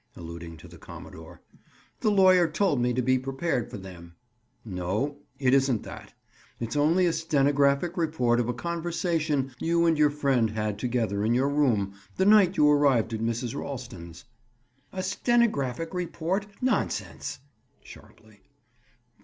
Alluding 0.15 0.57
to 0.57 0.67
the 0.67 0.79
commodore. 0.79 1.41
"The 1.99 2.09
lawyer 2.09 2.47
told 2.49 2.81
me 2.81 2.91
to 2.91 3.03
be 3.03 3.19
prepared 3.19 3.69
for 3.69 3.77
them." 3.77 4.15
"No; 4.65 5.19
it 5.37 5.53
isn't 5.53 5.83
that. 5.83 6.11
It's 6.59 6.75
only 6.75 7.05
a 7.05 7.13
stenographic 7.13 7.97
report 7.97 8.39
of 8.39 8.49
a 8.49 8.53
conversation 8.55 9.53
you 9.59 9.85
and 9.85 9.99
your 9.99 10.09
friend 10.09 10.49
had 10.49 10.79
together 10.79 11.23
in 11.23 11.35
your 11.35 11.49
room, 11.49 11.93
the 12.17 12.25
night 12.25 12.57
you 12.57 12.67
arrived 12.67 13.13
at 13.13 13.19
Mrs. 13.21 13.53
Ralston's." 13.55 14.25
"A 14.91 15.03
stenographic 15.03 15.93
report? 15.93 16.47
Nonsense!" 16.63 17.37
Sharply. 17.83 18.41